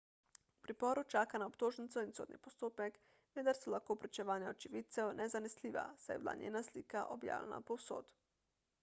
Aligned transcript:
v 0.33 0.59
priporu 0.65 1.03
čaka 1.13 1.37
na 1.41 1.49
obtožnico 1.51 1.99
in 2.05 2.13
sodni 2.19 2.39
postopek 2.47 2.97
vendar 3.35 3.59
so 3.59 3.73
lahko 3.75 3.97
pričevanja 4.05 4.49
očividcev 4.55 5.11
nezanesljiva 5.21 5.83
saj 6.07 6.19
je 6.19 6.23
bila 6.25 6.33
njena 6.43 6.63
slika 6.73 7.05
objavljena 7.19 7.61
povsod 7.73 8.11